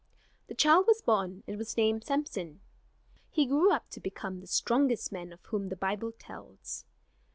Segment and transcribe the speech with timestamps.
[0.47, 2.59] The child was born and was named Samson.
[3.29, 6.85] He grew up to become the strongest man of whom the Bible tells.